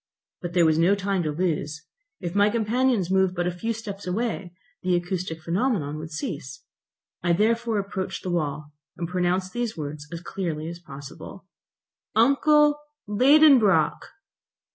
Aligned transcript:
But 0.41 0.53
there 0.53 0.65
was 0.65 0.79
no 0.79 0.95
time 0.95 1.21
to 1.21 1.31
lose. 1.31 1.85
If 2.19 2.33
my 2.33 2.49
companions 2.49 3.11
moved 3.11 3.35
but 3.35 3.45
a 3.45 3.51
few 3.51 3.71
steps 3.71 4.07
away, 4.07 4.51
the 4.81 4.95
acoustic 4.95 5.39
phenomenon 5.43 5.99
would 5.99 6.09
cease. 6.09 6.63
I 7.21 7.33
therefore 7.33 7.77
approached 7.77 8.23
the 8.23 8.31
wall, 8.31 8.71
and 8.97 9.07
pronounced 9.07 9.53
these 9.53 9.77
words 9.77 10.07
as 10.11 10.21
clearly 10.21 10.67
as 10.69 10.79
possible: 10.79 11.45
"Uncle 12.15 12.79
Liedenbrock!" 13.07 13.99